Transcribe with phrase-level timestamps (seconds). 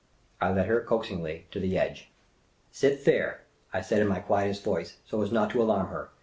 [0.41, 2.09] I led her, coaxingly, to the edge."
[2.71, 6.09] Sit there," I said, in my quietest voice, so as not to alarm her.